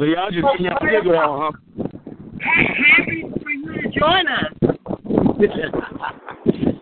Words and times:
so 0.00 0.06
y'all 0.06 0.30
just 0.30 0.46
getting 0.56 0.72
figure 0.80 1.16
on, 1.16 1.52
huh? 1.52 1.60
Happy 2.40 3.24
for 3.42 3.50
you 3.50 3.82
to 3.82 3.88
join 3.90 4.26
us. 4.28 4.50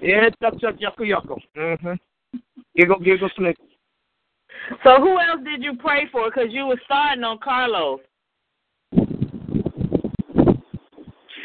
yeah, 0.00 0.30
chuck, 0.40 0.60
chuck, 0.60 0.76
yucko, 0.78 1.00
yucko. 1.00 1.36
Mm-hmm. 1.56 1.94
Giggle, 2.76 3.00
giggle, 3.00 3.28
snick. 3.36 3.58
So 4.84 5.00
who 5.00 5.18
else 5.18 5.40
did 5.44 5.64
you 5.64 5.74
pray 5.80 6.06
for? 6.12 6.30
Because 6.30 6.52
you 6.52 6.66
were 6.66 6.80
starting 6.84 7.24
on 7.24 7.38
Carlos. 7.42 7.98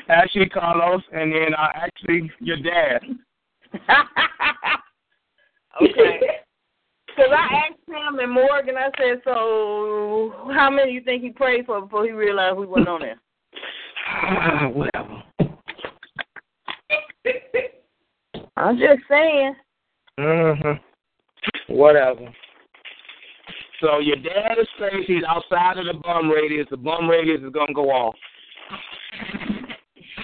Actually, 0.09 0.49
Carlos, 0.49 1.01
and 1.11 1.33
then 1.33 1.55
uh, 1.55 1.69
actually 1.73 2.31
your 2.39 2.57
dad. 2.57 3.01
okay. 5.81 6.42
Because 7.15 7.31
I 7.31 7.67
asked 7.67 7.87
him 7.87 8.19
and 8.19 8.31
Morgan, 8.31 8.75
I 8.75 8.89
said, 8.97 9.21
so 9.23 10.33
how 10.53 10.69
many 10.71 10.91
you 10.91 11.01
think 11.01 11.21
he 11.21 11.29
prayed 11.29 11.65
for 11.65 11.81
before 11.81 12.05
he 12.05 12.11
realized 12.11 12.57
we 12.57 12.65
went 12.65 12.87
on 12.87 13.01
there? 13.01 13.19
Whatever. 14.71 15.23
I'm 18.57 18.77
just 18.77 19.01
saying. 19.09 19.55
Mhm. 20.19 20.79
Whatever. 21.67 22.33
So 23.79 23.99
your 23.99 24.15
dad 24.17 24.57
is 24.57 24.67
saying 24.79 25.03
he's 25.05 25.23
outside 25.27 25.77
of 25.77 25.85
the 25.85 25.93
bum 25.93 26.29
radius. 26.29 26.67
The 26.69 26.77
bum 26.77 27.09
radius 27.09 27.41
is 27.41 27.51
gonna 27.51 27.73
go 27.73 27.89
off. 27.91 28.15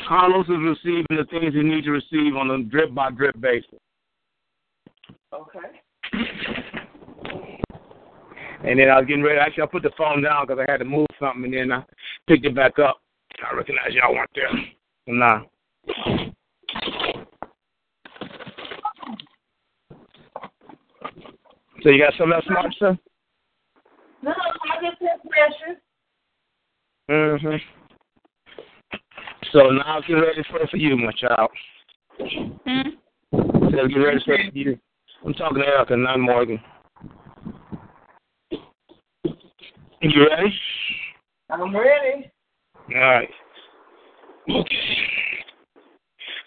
Carlos 0.08 0.48
is 0.48 0.58
receiving 0.58 1.06
the 1.10 1.26
things 1.26 1.54
he 1.54 1.62
needs 1.62 1.86
to 1.86 1.92
receive 1.92 2.36
on 2.36 2.50
a 2.52 2.64
drip 2.64 2.94
by 2.94 3.12
drip 3.12 3.40
basis. 3.40 3.80
Okay. 5.34 5.82
And 8.70 8.80
then 8.80 8.88
I 8.88 9.00
was 9.00 9.08
getting 9.08 9.24
ready. 9.24 9.40
Actually, 9.40 9.64
I 9.64 9.66
put 9.66 9.82
the 9.82 9.90
phone 9.98 10.22
down 10.22 10.46
because 10.46 10.64
I 10.66 10.72
had 10.72 10.78
to 10.78 10.86
move 10.86 11.08
something, 11.20 11.46
and 11.46 11.54
then 11.56 11.72
I 11.72 11.84
picked 12.28 12.46
it 12.46 12.54
back 12.54 12.78
up. 12.78 13.02
I 13.44 13.56
recognize 13.56 13.94
y'all 13.94 14.14
weren't 14.14 14.30
there. 14.36 14.48
So 15.08 15.12
nah. 15.12 15.42
So 21.82 21.90
you 21.90 21.98
got 21.98 22.14
something 22.16 22.34
else, 22.34 22.46
Mark, 22.48 22.72
sir? 22.78 23.00
No, 24.22 24.32
I 24.32 24.88
just 24.88 25.02
had 25.02 25.18
pressure. 25.28 25.80
Mm-hmm. 27.10 27.56
So 29.52 29.70
now 29.72 30.00
get 30.08 30.14
ready 30.14 30.44
for 30.52 30.68
for 30.68 30.78
you, 30.78 30.96
my 30.96 31.12
child. 31.14 31.50
Hmm? 32.20 32.90
So 33.32 33.88
get 33.88 33.96
ready 33.96 34.20
for 34.24 34.38
you. 34.54 34.78
I'm 35.26 35.34
talking 35.34 35.58
to 35.58 35.68
Erica, 35.68 35.98
not 35.98 36.20
Morgan. 36.20 36.60
You 40.02 40.28
ready? 40.30 40.54
I'm 41.50 41.76
ready. 41.76 42.32
All 42.96 43.02
right. 43.02 43.30
Okay. 44.50 44.76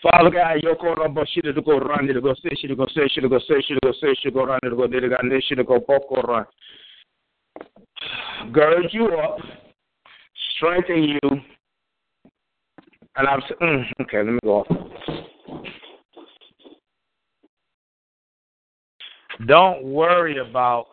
Father 0.02 0.30
God, 0.30 0.62
yoko 0.64 0.96
robo 0.96 1.22
shida 1.24 1.54
to 1.54 1.60
go 1.62 1.78
run 1.78 2.06
to 2.06 2.20
go 2.20 2.34
say 2.34 2.50
shida 2.50 2.76
go 2.76 2.86
say 2.86 3.02
shida 3.14 3.28
go 3.28 3.38
say 3.38 3.54
shida 3.54 3.78
go 3.84 3.92
say 4.00 4.14
shida 4.24 4.32
go 4.32 4.46
run 4.46 4.58
to 4.64 4.74
go 4.74 4.86
did 4.86 5.08
got 5.08 5.20
shida 5.20 5.66
go 5.66 5.78
boko 5.80 6.22
run. 6.22 6.46
Gird 8.52 8.86
you 8.90 9.08
up, 9.08 9.38
strengthen 10.56 11.04
you, 11.04 11.20
and 13.16 13.28
I'm 13.28 13.40
mm, 13.60 13.84
okay. 14.00 14.18
Let 14.18 14.32
me 14.32 14.38
go. 14.42 14.60
off. 14.60 14.66
Don't 19.46 19.84
worry 19.84 20.38
about 20.38 20.86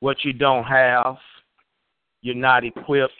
what 0.00 0.24
you 0.24 0.32
don't 0.32 0.64
have. 0.64 1.16
You're 2.22 2.34
not 2.34 2.64
equipped. 2.64 3.12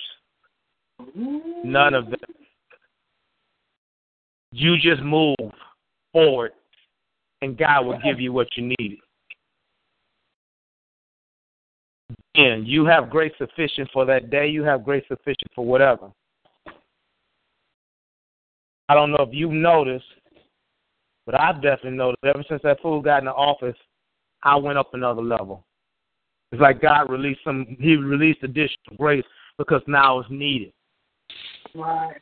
None 1.15 1.95
of 1.95 2.11
that. 2.11 2.31
You 4.53 4.77
just 4.77 5.03
move 5.03 5.37
forward, 6.13 6.53
and 7.43 7.57
God 7.57 7.87
will 7.87 7.99
give 8.03 8.19
you 8.19 8.33
what 8.33 8.49
you 8.57 8.75
need. 8.79 8.99
And 12.35 12.67
you 12.67 12.85
have 12.87 13.11
grace 13.11 13.33
sufficient 13.37 13.91
for 13.93 14.05
that 14.07 14.31
day. 14.31 14.49
You 14.49 14.63
have 14.63 14.85
grace 14.85 15.05
sufficient 15.09 15.51
for 15.55 15.65
whatever. 15.65 16.11
I 18.89 18.95
don't 18.95 19.11
know 19.11 19.21
if 19.21 19.31
you've 19.33 19.53
noticed, 19.53 20.07
but 21.27 21.39
I've 21.39 21.57
definitely 21.57 21.99
noticed 21.99 22.25
ever 22.25 22.43
since 22.49 22.63
that 22.63 22.81
fool 22.81 23.03
got 23.03 23.19
in 23.19 23.27
the 23.27 23.33
office, 23.33 23.77
I 24.43 24.57
went 24.57 24.79
up 24.79 24.95
another 24.95 25.21
level. 25.21 25.65
It's 26.53 26.61
like 26.61 26.81
God 26.81 27.11
released 27.11 27.41
some. 27.45 27.77
He 27.79 27.97
released 27.97 28.43
additional 28.43 28.97
grace 28.97 29.25
because 29.59 29.83
now 29.87 30.21
it's 30.21 30.31
needed. 30.31 30.73
Right. 31.75 32.17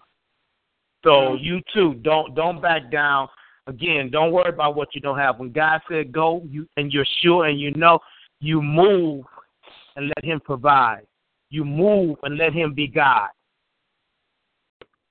So 1.04 1.34
you 1.34 1.60
too, 1.72 1.94
don't 2.03 2.34
don't 2.34 2.60
back 2.60 2.91
down. 2.91 3.28
Again, 3.69 4.10
don't 4.10 4.32
worry 4.32 4.48
about 4.48 4.75
what 4.76 4.88
you 4.94 5.00
don't 5.00 5.19
have. 5.19 5.38
When 5.38 5.53
God 5.53 5.81
said 5.88 6.12
go, 6.12 6.42
you 6.48 6.66
and 6.76 6.92
you're 6.92 7.06
sure 7.22 7.47
and 7.47 7.60
you 7.60 7.72
know, 7.72 8.00
you 8.41 8.60
move 8.60 9.25
and 9.94 10.09
let 10.09 10.25
Him 10.25 10.41
provide. 10.41 11.06
You 11.50 11.64
move 11.64 12.16
and 12.25 12.37
let 12.37 12.53
Him 12.53 12.75
be 12.75 12.88
God. 12.88 13.28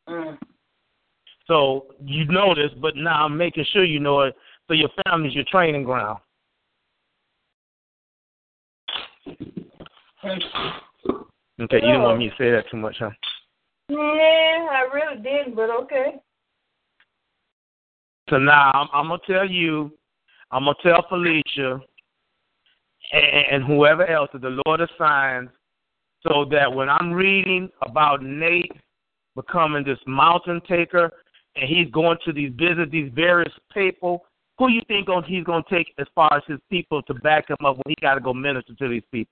Mm. 0.10 0.38
So 1.48 1.88
you 2.04 2.26
know 2.26 2.54
this, 2.54 2.72
but 2.82 2.96
now 2.96 3.26
I'm 3.26 3.38
making 3.38 3.66
sure 3.72 3.84
you 3.84 4.00
know 4.00 4.22
it. 4.22 4.36
So 4.68 4.74
your 4.74 4.90
family's 5.06 5.36
your 5.36 5.46
training 5.50 5.84
ground. 5.84 6.20
Okay, 10.26 11.76
you 11.76 11.82
didn't 11.82 12.02
want 12.02 12.18
me 12.18 12.30
to 12.30 12.36
say 12.38 12.52
that 12.52 12.66
too 12.70 12.78
much, 12.78 12.98
huh? 13.00 13.12
Yeah, 13.90 13.96
I 13.98 14.90
really 14.94 15.22
didn't, 15.22 15.56
but 15.56 15.70
okay. 15.84 16.16
So 18.30 18.38
now 18.38 18.72
I'm, 18.74 18.88
I'm 18.94 19.08
gonna 19.08 19.22
tell 19.28 19.48
you, 19.48 19.92
I'm 20.52 20.64
gonna 20.64 20.76
tell 20.82 21.06
Felicia 21.08 21.80
and, 23.14 23.46
and 23.52 23.64
whoever 23.64 24.08
else 24.08 24.30
that 24.34 24.42
the 24.42 24.60
Lord 24.66 24.82
assigns, 24.82 25.50
so 26.24 26.46
that 26.52 26.74
when 26.74 26.90
I'm 26.90 27.14
reading 27.14 27.70
about 27.84 28.24
Nate 28.24 28.72
becoming 29.36 29.84
this 29.84 30.00
mountain 30.08 30.62
taker, 30.68 31.12
and 31.56 31.70
he's 31.70 31.92
going 31.92 32.18
to 32.26 32.34
these 32.34 32.52
visit 32.58 32.90
these 32.90 33.12
various 33.14 33.54
people, 33.74 34.26
who 34.58 34.70
you 34.70 34.82
think 34.88 35.08
he's 35.28 35.44
gonna 35.44 35.64
take 35.70 35.94
as 36.00 36.08
far 36.16 36.34
as 36.36 36.44
his 36.48 36.60
people 36.72 37.04
to 37.04 37.14
back 37.14 37.50
him 37.50 37.58
up 37.64 37.76
when 37.76 37.84
he 37.90 37.96
got 38.02 38.16
to 38.16 38.22
go 38.22 38.34
minister 38.34 38.74
to 38.74 38.90
these 38.90 39.04
people? 39.12 39.32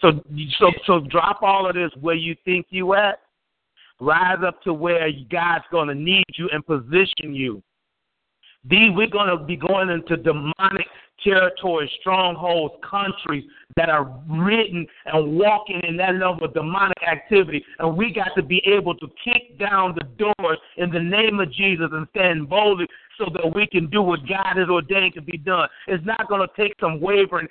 So, 0.00 0.12
so, 0.58 0.70
so 0.86 1.00
drop 1.00 1.42
all 1.42 1.68
of 1.68 1.74
this 1.74 1.90
where 2.00 2.14
you 2.14 2.34
think 2.44 2.66
you 2.70 2.94
at. 2.94 3.20
Rise 3.98 4.38
up 4.46 4.62
to 4.62 4.74
where 4.74 5.08
God's 5.30 5.64
going 5.70 5.88
to 5.88 5.94
need 5.94 6.26
you 6.36 6.50
and 6.52 6.64
position 6.66 7.34
you. 7.34 7.62
These 8.68 8.90
we're 8.94 9.06
going 9.06 9.28
to 9.28 9.42
be 9.42 9.56
going 9.56 9.88
into 9.90 10.16
demonic 10.16 10.86
territories, 11.22 11.90
strongholds, 12.00 12.74
countries 12.88 13.44
that 13.76 13.88
are 13.88 14.20
written 14.28 14.86
and 15.06 15.38
walking 15.38 15.80
in 15.88 15.96
that 15.96 16.14
level 16.14 16.44
of 16.44 16.54
demonic 16.54 17.02
activity. 17.02 17.64
And 17.78 17.96
we 17.96 18.12
got 18.12 18.30
to 18.36 18.42
be 18.42 18.62
able 18.66 18.94
to 18.96 19.06
kick 19.24 19.58
down 19.58 19.94
the 19.94 20.04
doors 20.18 20.58
in 20.76 20.90
the 20.90 21.00
name 21.00 21.40
of 21.40 21.52
Jesus 21.52 21.88
and 21.92 22.06
stand 22.10 22.48
boldly 22.48 22.86
so 23.18 23.26
that 23.32 23.54
we 23.54 23.66
can 23.66 23.88
do 23.88 24.02
what 24.02 24.20
God 24.28 24.56
has 24.56 24.68
ordained 24.68 25.14
to 25.14 25.22
be 25.22 25.38
done. 25.38 25.68
It's 25.86 26.04
not 26.04 26.28
going 26.28 26.46
to 26.46 26.62
take 26.62 26.74
some 26.80 27.00
wavering 27.00 27.48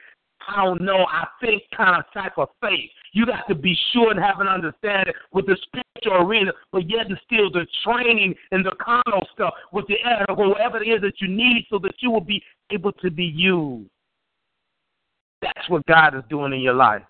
I 0.47 0.63
don't 0.63 0.81
know, 0.81 1.05
I 1.09 1.25
think 1.41 1.63
kind 1.75 1.97
of 1.97 2.03
type 2.13 2.37
of 2.37 2.49
faith. 2.61 2.89
You 3.13 3.25
got 3.25 3.47
to 3.47 3.55
be 3.55 3.77
sure 3.93 4.11
and 4.11 4.19
have 4.19 4.39
an 4.39 4.47
understanding 4.47 5.13
with 5.31 5.45
the 5.45 5.57
spiritual 5.63 6.27
arena, 6.27 6.51
but 6.71 6.89
yet 6.89 7.07
and 7.07 7.19
still 7.25 7.49
the 7.51 7.65
training 7.83 8.35
and 8.51 8.65
the 8.65 8.73
carnal 8.79 9.25
stuff 9.33 9.53
with 9.71 9.85
the 9.87 9.95
air, 10.05 10.25
whatever 10.29 10.83
it 10.83 10.87
is 10.87 11.01
that 11.01 11.19
you 11.19 11.27
need 11.27 11.65
so 11.69 11.79
that 11.79 11.95
you 11.99 12.11
will 12.11 12.21
be 12.21 12.41
able 12.71 12.91
to 12.91 13.09
be 13.09 13.25
used. 13.25 13.89
That's 15.41 15.69
what 15.69 15.85
God 15.85 16.15
is 16.15 16.23
doing 16.29 16.53
in 16.53 16.59
your 16.59 16.73
life. 16.73 17.03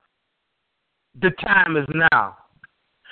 The 1.21 1.31
time 1.41 1.77
is 1.77 1.87
now. 2.11 2.37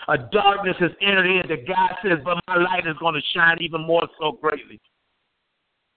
A 0.09 0.17
darkness 0.17 0.75
has 0.79 0.91
entered 1.01 1.25
in 1.25 1.47
that 1.47 1.65
God 1.65 1.91
says, 2.03 2.19
but 2.25 2.37
my 2.47 2.57
light 2.57 2.85
is 2.85 2.97
going 2.99 3.13
to 3.15 3.21
shine 3.33 3.57
even 3.61 3.81
more 3.81 4.05
so 4.19 4.33
greatly. 4.33 4.81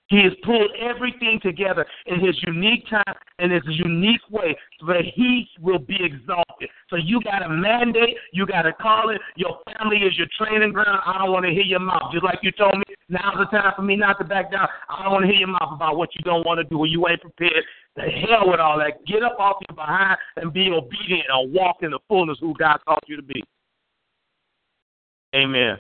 He 0.09 0.23
has 0.23 0.33
pulled 0.45 0.71
everything 0.81 1.41
together 1.43 1.85
in 2.07 2.21
his 2.25 2.37
unique 2.47 2.89
time 2.89 3.15
in 3.39 3.51
his 3.51 3.63
unique 3.67 4.21
way 4.31 4.57
so 4.81 4.87
that 4.87 5.03
he 5.15 5.49
will 5.61 5.79
be 5.79 5.97
exalted. 6.01 6.71
So 6.89 6.97
you 6.97 7.21
got 7.23 7.45
a 7.45 7.49
mandate, 7.49 8.17
you 8.33 8.47
got 8.47 8.67
a 8.67 8.73
calling. 8.73 9.19
Your 9.37 9.59
family 9.67 9.99
is 9.99 10.17
your 10.17 10.29
training 10.39 10.73
ground. 10.73 11.01
I 11.05 11.19
don't 11.19 11.33
want 11.33 11.45
to 11.45 11.51
hear 11.51 11.65
your 11.65 11.81
mouth. 11.81 12.13
Just 12.13 12.25
like 12.25 12.39
you 12.43 12.53
told 12.53 12.79
me, 12.79 12.95
now's 13.09 13.37
the 13.39 13.47
time 13.47 13.73
for 13.77 13.83
me 13.83 13.97
not 13.97 14.19
to 14.19 14.25
back 14.25 14.53
down. 14.53 14.69
I 14.89 15.03
don't 15.03 15.13
want 15.13 15.25
to 15.25 15.29
hear 15.29 15.41
your 15.41 15.49
mouth 15.49 15.73
about 15.73 15.97
what 15.97 16.11
you 16.15 16.23
don't 16.25 16.47
want 16.47 16.59
to 16.59 16.65
do 16.65 16.79
or 16.79 16.87
you 16.87 17.07
ain't 17.09 17.21
prepared. 17.21 17.65
The 17.97 18.03
hell 18.03 18.49
with 18.51 18.61
all 18.61 18.79
that. 18.79 19.05
Get 19.07 19.23
up 19.23 19.37
off 19.39 19.57
your 19.69 19.77
behind 19.77 20.19
and 20.37 20.53
be 20.53 20.71
obedient 20.71 21.25
and 21.29 21.53
walk 21.53 21.79
in 21.83 21.91
the 21.91 21.99
fullness 22.09 22.39
who 22.41 22.55
God 22.59 22.79
called 22.87 23.05
you 23.07 23.17
to 23.17 23.23
be. 23.23 23.43
Amen. 25.35 25.79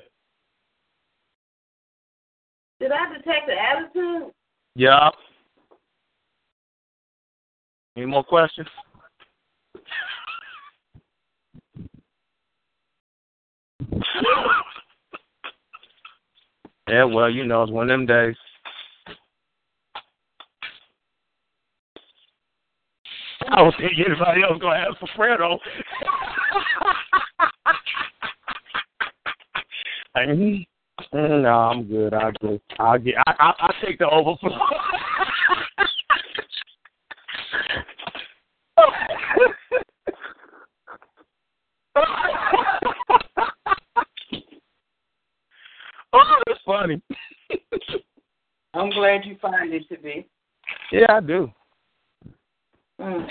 Did 2.78 2.92
I 2.92 3.12
detect 3.16 3.46
the 3.46 3.54
attitude? 3.54 4.32
Yeah. 4.74 5.10
Any 7.96 8.06
more 8.06 8.22
questions? 8.22 8.68
yeah, 16.88 17.04
well, 17.04 17.30
you 17.30 17.46
know, 17.46 17.62
it's 17.62 17.72
one 17.72 17.90
of 17.90 17.98
them 17.98 18.04
days. 18.04 18.36
I 23.48 23.56
don't 23.56 23.74
think 23.78 23.92
anybody 24.04 24.42
else 24.42 24.58
gonna 24.60 24.76
ask 24.76 24.98
for 24.98 25.36
though. 25.38 25.58
I, 30.14 30.66
no, 31.12 31.48
I'm 31.48 31.84
good. 31.84 32.12
I'll 32.14 32.32
get. 32.32 32.62
I'll 32.78 32.98
get. 32.98 33.14
I, 33.26 33.34
I, 33.38 33.52
I'll 33.60 33.74
take 33.84 33.98
the 33.98 34.08
overflow. 34.08 34.50
oh, 46.12 46.40
that's 46.46 46.60
funny. 46.64 47.00
I'm 48.74 48.90
glad 48.90 49.24
you 49.24 49.36
find 49.40 49.72
it 49.72 49.88
to 49.88 49.98
be. 49.98 50.28
Yeah, 50.92 51.06
I 51.08 51.20
do. 51.20 51.50
Mm. 53.00 53.26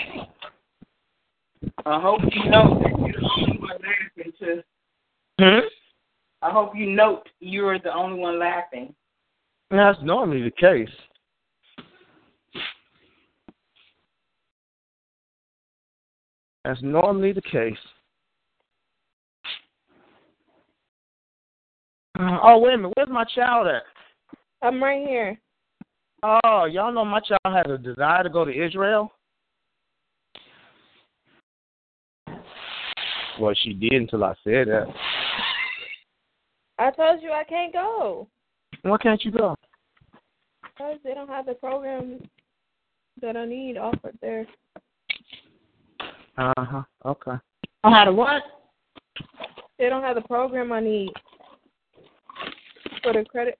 I 1.84 2.00
hope 2.00 2.20
you 2.30 2.50
know 2.50 2.80
that 2.82 2.90
you're 2.98 3.12
the 3.12 3.30
only 3.38 3.58
one 3.58 3.70
laughing 3.70 4.32
to. 4.40 4.64
Hmm? 5.38 5.66
I 6.46 6.50
hope 6.52 6.76
you 6.76 6.86
note 6.86 7.28
you're 7.40 7.80
the 7.80 7.92
only 7.92 8.20
one 8.20 8.38
laughing. 8.38 8.94
That's 9.68 9.98
normally 10.00 10.44
the 10.44 10.52
case. 10.52 10.88
That's 16.64 16.80
normally 16.82 17.32
the 17.32 17.42
case. 17.42 17.74
Uh, 22.16 22.38
oh, 22.44 22.58
wait 22.58 22.74
a 22.74 22.76
minute. 22.76 22.92
Where's 22.96 23.08
my 23.08 23.24
child 23.34 23.66
at? 23.66 23.82
I'm 24.62 24.80
right 24.80 25.04
here. 25.04 25.40
Oh, 26.22 26.66
y'all 26.66 26.92
know 26.92 27.04
my 27.04 27.20
child 27.20 27.40
has 27.44 27.66
a 27.68 27.76
desire 27.76 28.22
to 28.22 28.30
go 28.30 28.44
to 28.44 28.52
Israel? 28.52 29.10
Well, 33.40 33.54
she 33.64 33.72
did 33.72 33.94
until 33.94 34.22
I 34.22 34.34
said 34.44 34.68
that. 34.68 34.86
I 36.78 36.90
told 36.90 37.22
you 37.22 37.30
I 37.32 37.44
can't 37.44 37.72
go. 37.72 38.28
Why 38.82 38.96
can't 38.98 39.24
you 39.24 39.30
go? 39.30 39.56
Because 40.62 40.98
they 41.02 41.14
don't 41.14 41.28
have 41.28 41.46
the 41.46 41.54
program 41.54 42.20
that 43.22 43.36
I 43.36 43.46
need 43.46 43.78
offered 43.78 44.18
there. 44.20 44.46
Uh 46.36 46.52
huh. 46.56 46.82
Okay. 47.04 47.32
I 47.82 47.90
had 47.90 48.08
a 48.08 48.12
what? 48.12 48.42
They 49.78 49.88
don't 49.88 50.02
have 50.02 50.16
the 50.16 50.22
program 50.22 50.72
I 50.72 50.80
need 50.80 51.12
for 53.02 53.12
the 53.14 53.24
credit. 53.24 53.58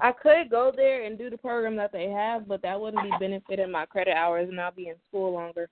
I 0.00 0.12
could 0.12 0.50
go 0.50 0.70
there 0.74 1.04
and 1.04 1.16
do 1.16 1.30
the 1.30 1.38
program 1.38 1.74
that 1.76 1.92
they 1.92 2.10
have, 2.10 2.46
but 2.46 2.60
that 2.62 2.78
wouldn't 2.78 3.02
be 3.02 3.10
benefiting 3.18 3.70
my 3.70 3.86
credit 3.86 4.14
hours, 4.14 4.48
and 4.50 4.60
I'll 4.60 4.72
be 4.72 4.88
in 4.88 4.96
school 5.08 5.32
longer. 5.32 5.70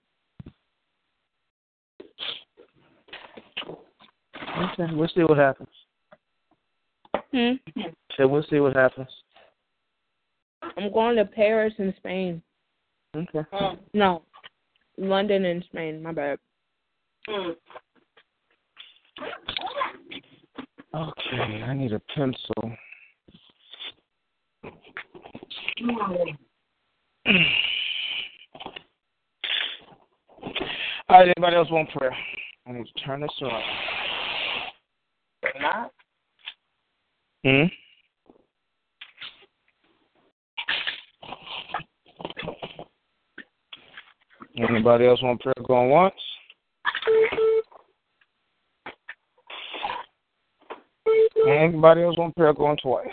Okay. 4.58 4.86
We'll 4.94 5.08
see 5.08 5.22
what 5.22 5.36
happens. 5.36 5.68
Hmm. 7.36 7.52
So 8.16 8.26
we'll 8.26 8.46
see 8.48 8.60
what 8.60 8.74
happens. 8.74 9.08
I'm 10.78 10.90
going 10.90 11.16
to 11.16 11.26
Paris 11.26 11.74
and 11.76 11.92
Spain. 11.98 12.40
Okay. 13.14 13.40
Mm. 13.52 13.78
No, 13.92 14.22
London 14.96 15.44
and 15.44 15.62
Spain. 15.64 16.02
My 16.02 16.12
bad. 16.12 16.38
Okay. 20.94 21.62
I 21.62 21.74
need 21.74 21.92
a 21.92 22.00
pencil. 22.14 22.54
All 22.58 22.72
right. 31.10 31.28
Anybody 31.36 31.56
else 31.56 31.70
want 31.70 31.90
prayer? 31.90 32.16
I 32.66 32.72
need 32.72 32.86
to 32.86 33.04
turn 33.04 33.20
this 33.20 33.30
on. 33.42 33.62
Not? 35.60 35.92
Hmm. 37.46 37.66
Anybody 44.58 45.06
else 45.06 45.22
want 45.22 45.40
prayer 45.40 45.54
going 45.64 45.90
once? 45.90 46.14
Anybody 51.46 52.02
else 52.02 52.18
want 52.18 52.34
prayer 52.34 52.52
going 52.52 52.78
twice? 52.82 53.06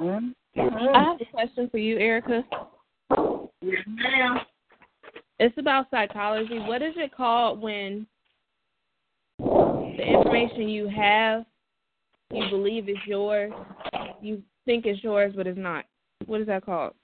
I 0.00 0.20
have 0.54 1.20
a 1.20 1.24
question 1.32 1.68
for 1.70 1.78
you, 1.78 1.98
Erica. 1.98 2.44
Yes, 3.62 3.82
ma'am. 3.88 4.38
It's 5.40 5.58
about 5.58 5.90
psychology. 5.90 6.60
What 6.60 6.82
is 6.82 6.94
it 6.96 7.12
called 7.12 7.60
when 7.60 8.06
the 10.02 10.10
information 10.10 10.68
you 10.68 10.88
have, 10.88 11.44
you 12.32 12.48
believe 12.50 12.88
is 12.88 12.96
yours, 13.06 13.52
you 14.20 14.42
think 14.64 14.86
it's 14.86 15.02
yours, 15.02 15.32
but 15.36 15.46
it's 15.46 15.58
not? 15.58 15.84
What 16.26 16.40
is 16.40 16.46
that 16.48 16.64
called? 16.64 16.94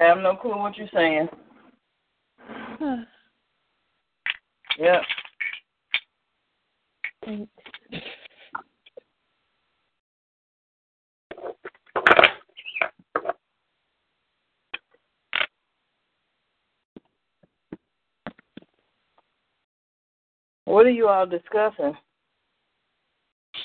I 0.00 0.04
have 0.04 0.18
no 0.18 0.36
clue 0.36 0.56
what 0.56 0.76
you're 0.76 0.88
saying. 0.92 1.28
Yep. 4.78 5.02
Thanks. 7.26 7.52
What 20.82 20.88
are 20.88 20.90
you 20.90 21.06
all 21.06 21.26
discussing? 21.26 21.96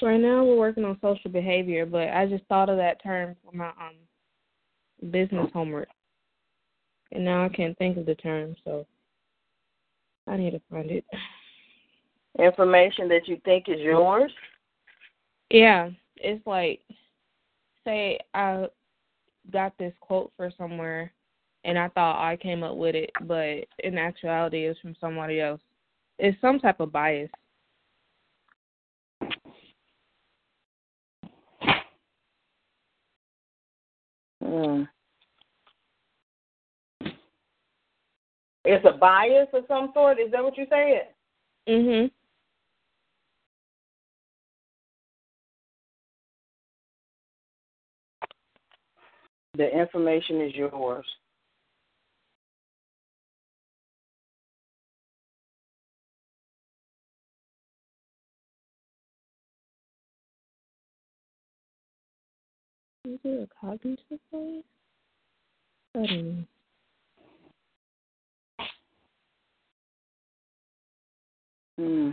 Right 0.03 0.19
now, 0.19 0.43
we're 0.43 0.55
working 0.55 0.85
on 0.85 0.99
social 1.01 1.31
behavior, 1.31 1.83
but 1.83 2.09
I 2.09 2.27
just 2.27 2.45
thought 2.45 2.69
of 2.69 2.77
that 2.77 3.01
term 3.01 3.35
for 3.43 3.57
my 3.57 3.69
um 3.69 5.09
business 5.09 5.49
homework, 5.51 5.87
and 7.11 7.25
now 7.25 7.43
I 7.43 7.49
can't 7.49 7.75
think 7.79 7.97
of 7.97 8.05
the 8.05 8.13
term, 8.13 8.55
so 8.63 8.85
I 10.27 10.37
need 10.37 10.51
to 10.51 10.61
find 10.69 10.91
it. 10.91 11.05
Information 12.37 13.09
that 13.09 13.27
you 13.27 13.41
think 13.43 13.67
is 13.67 13.79
yours? 13.79 14.31
Yeah, 15.49 15.89
it's 16.17 16.45
like, 16.45 16.81
say 17.83 18.19
I 18.35 18.67
got 19.51 19.75
this 19.79 19.93
quote 20.01 20.31
for 20.37 20.51
somewhere, 20.55 21.11
and 21.63 21.79
I 21.79 21.87
thought 21.87 22.23
I 22.23 22.37
came 22.37 22.61
up 22.61 22.75
with 22.75 22.93
it, 22.93 23.09
but 23.23 23.65
in 23.79 23.97
actuality, 23.97 24.67
it's 24.67 24.79
from 24.81 24.95
somebody 25.01 25.41
else. 25.41 25.61
It's 26.19 26.39
some 26.41 26.59
type 26.59 26.79
of 26.79 26.91
bias. 26.91 27.29
Mm. 34.43 34.87
It's 38.65 38.85
a 38.85 38.97
bias 38.97 39.47
of 39.53 39.63
some 39.67 39.91
sort. 39.93 40.19
Is 40.19 40.31
that 40.31 40.43
what 40.43 40.57
you 40.57 40.65
said? 40.69 41.13
Mhm. 41.67 42.11
The 49.53 49.75
information 49.75 50.41
is 50.41 50.53
yours. 50.55 51.05
Is 63.07 63.19
it 63.23 63.49
a 63.49 63.65
cognitive 63.65 64.19
bias? 64.33 64.63
I 65.95 66.05
don't 66.05 66.37
know. 66.37 66.43
Hmm. 71.77 72.09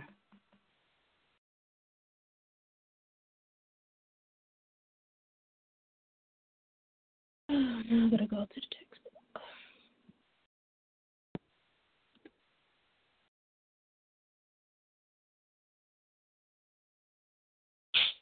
now 7.49 8.05
I 8.05 8.09
gotta 8.09 8.27
go 8.27 8.45
to 8.45 8.47
the 8.55 8.61
textbook. 8.71 9.41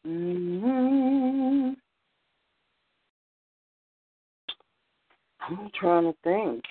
hmm 0.04 1.83
I'm 5.50 5.70
trying 5.80 6.06
to 6.06 6.14
think. 6.24 6.64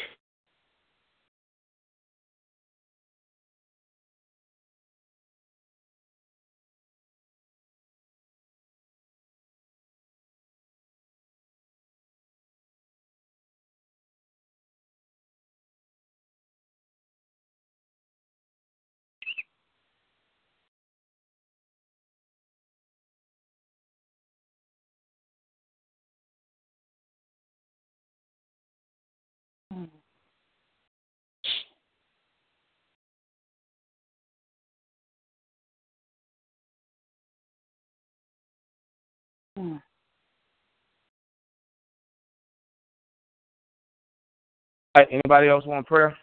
Right, 44.96 45.08
anybody 45.10 45.48
else 45.48 45.64
want 45.66 45.86
prayer? 45.86 46.16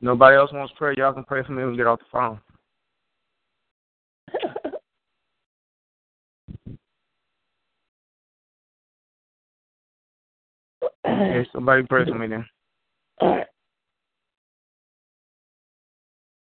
Nobody 0.00 0.36
else 0.36 0.52
wants 0.52 0.74
prayer. 0.76 0.94
Y'all 0.96 1.12
can 1.12 1.24
pray 1.24 1.42
for 1.42 1.52
me 1.52 1.62
and 1.62 1.76
get 1.76 1.86
off 1.86 1.98
the 1.98 2.04
phone. 2.12 2.38
okay, 11.08 11.48
somebody 11.52 11.82
pray 11.84 12.04
for 12.04 12.14
me 12.14 12.26
then. 12.26 12.46
All 13.20 13.36
right. 13.36 13.46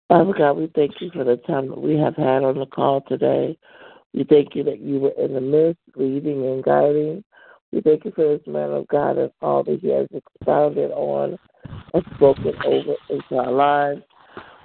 Father 0.07 0.33
God, 0.37 0.53
we 0.53 0.71
thank 0.73 0.93
you 1.01 1.11
for 1.11 1.23
the 1.23 1.37
time 1.37 1.69
that 1.69 1.81
we 1.81 1.95
have 1.97 2.15
had 2.15 2.43
on 2.43 2.59
the 2.59 2.65
call 2.65 3.01
today. 3.01 3.57
We 4.13 4.23
thank 4.25 4.55
you 4.55 4.63
that 4.65 4.79
you 4.79 4.99
were 4.99 5.13
in 5.17 5.33
the 5.33 5.41
midst, 5.41 5.81
leading 5.95 6.45
and 6.45 6.63
guiding. 6.63 7.23
We 7.71 7.81
thank 7.81 8.05
you 8.05 8.11
for 8.15 8.37
this 8.37 8.45
man 8.45 8.69
of 8.69 8.87
God 8.87 9.17
and 9.17 9.31
all 9.41 9.63
that 9.63 9.79
he 9.81 9.89
has 9.89 10.07
expounded 10.13 10.91
on 10.91 11.39
and 11.93 12.03
spoken 12.15 12.53
over 12.63 12.93
into 13.09 13.35
our 13.35 13.51
lives. 13.51 14.01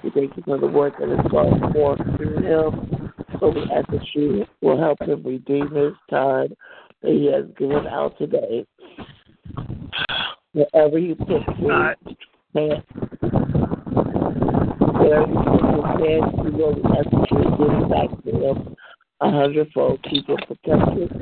We 0.05 0.11
thank 0.11 0.37
you 0.37 0.43
for 0.45 0.59
the 0.59 0.67
work 0.67 0.99
that 0.99 1.11
is 1.11 1.31
going 1.31 1.73
forth 1.73 1.99
through 2.17 2.43
him. 2.43 3.11
So 3.41 3.49
we 3.49 3.63
ask 3.75 3.89
that 3.89 4.05
you 4.15 4.45
will 4.61 4.79
help 4.79 5.01
him 5.01 5.23
redeem 5.23 5.71
his 5.75 5.95
time 6.11 6.49
that 7.03 7.13
he 7.13 7.33
has 7.33 7.47
given 7.57 7.87
out 7.87 8.19
today. 8.19 8.67
Wherever 10.53 10.99
you 10.99 11.15
put 11.15 11.43
his 11.57 11.67
hand, 11.67 11.97
wherever 12.53 12.87
you 15.27 15.41
put 15.45 15.63
his 15.65 15.85
hand, 16.05 16.27
you 16.45 16.53
will 16.53 16.77
ask 16.99 17.11
that 17.11 17.27
you 17.31 17.39
give 17.57 17.73
it 17.73 17.89
back 17.89 18.25
to 18.25 18.31
him 18.31 18.77
a 19.21 19.31
hundredfold. 19.31 20.03
Keep 20.05 20.29
him 20.29 20.37
protected. 20.47 21.13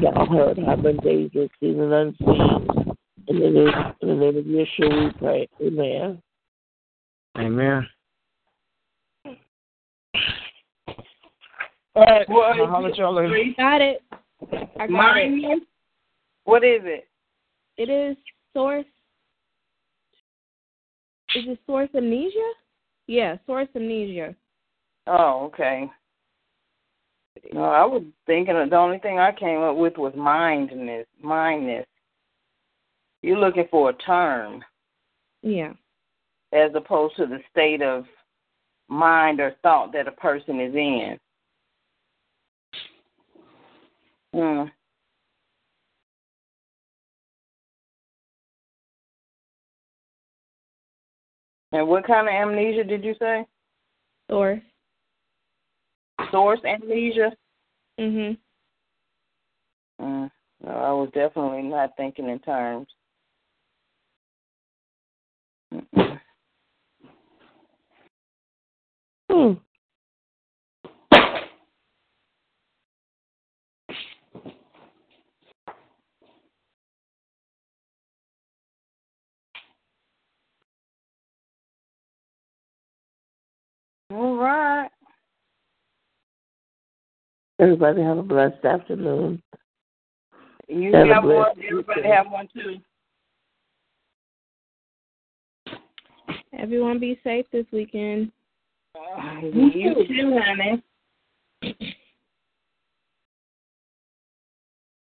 Y'all 0.00 0.26
heard 0.26 0.58
how 0.58 0.76
many 0.76 0.98
dangers 0.98 1.50
seen 1.60 1.80
and 1.80 1.92
unseen. 1.92 2.96
In 3.28 3.40
the 3.40 3.50
name, 3.50 3.72
in 4.02 4.08
the 4.08 4.14
name 4.14 4.36
of 4.36 4.44
Yeshua, 4.44 5.04
we 5.06 5.18
pray. 5.18 5.48
Amen. 5.60 6.22
Amen. 7.38 7.88
All 11.94 12.04
right. 12.04 12.28
Well, 12.28 12.42
I'll 12.42 12.66
holler 12.66 12.90
at 12.90 12.98
y'all 12.98 13.14
later. 13.14 13.34
Got 13.56 13.80
it. 13.80 14.02
I 14.78 14.86
got 14.86 15.16
it. 15.16 15.62
What 16.44 16.62
is 16.62 16.82
it? 16.84 17.08
It 17.76 17.90
is 17.90 18.16
source. 18.52 18.84
Is 21.34 21.44
it 21.46 21.58
source 21.66 21.88
amnesia? 21.94 22.52
Yeah, 23.06 23.36
source 23.46 23.68
amnesia. 23.74 24.34
Oh, 25.06 25.46
okay. 25.46 25.90
No, 27.52 27.64
I 27.64 27.84
was 27.84 28.02
thinking 28.26 28.56
of 28.56 28.70
the 28.70 28.76
only 28.76 28.98
thing 28.98 29.18
I 29.18 29.32
came 29.32 29.60
up 29.60 29.76
with 29.76 29.96
was 29.96 30.14
mindness. 30.16 31.06
Mindness. 31.20 31.86
You're 33.22 33.38
looking 33.38 33.66
for 33.70 33.90
a 33.90 33.94
term 33.94 34.64
Yeah. 35.42 35.74
as 36.52 36.74
opposed 36.74 37.16
to 37.16 37.26
the 37.26 37.42
state 37.50 37.82
of 37.82 38.06
mind 38.88 39.40
or 39.40 39.52
thought 39.62 39.92
that 39.92 40.08
a 40.08 40.12
person 40.12 40.60
is 40.60 40.74
in. 40.74 41.18
Hmm. 44.32 44.68
And 51.72 51.88
what 51.88 52.06
kind 52.06 52.28
of 52.28 52.32
amnesia 52.32 52.84
did 52.84 53.04
you 53.04 53.14
say? 53.18 53.44
Source. 54.30 54.60
Source 56.30 56.60
amnesia? 56.64 57.32
Mhm. 57.98 58.38
Mm. 60.00 60.30
No, 60.64 60.70
I 60.70 60.92
was 60.92 61.10
definitely 61.12 61.62
not 61.62 61.96
thinking 61.96 62.28
in 62.28 62.38
terms. 62.40 62.88
Mm-mm. 65.72 66.20
Hmm. 69.30 69.52
All 84.10 84.36
right. 84.36 84.88
Everybody 87.58 88.02
have 88.02 88.18
a 88.18 88.22
blessed 88.22 88.64
afternoon. 88.64 89.42
You 90.68 90.92
Have 90.94 91.08
a 91.08 91.14
have 91.14 91.24
one. 91.24 91.32
blessed 91.32 91.58
Everybody 91.66 92.00
weekend. 92.02 92.14
have 92.14 92.30
one 92.30 92.48
too. 92.54 92.76
Everyone 96.58 96.98
be 96.98 97.18
safe 97.22 97.46
this 97.52 97.66
weekend. 97.72 98.30
Uh, 98.94 99.40
you 99.42 99.94
too, 100.06 100.38
honey. 100.42 100.82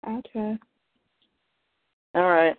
I'll 0.03 0.21
try. 0.31 0.57
All 2.15 2.29
right. 2.29 2.55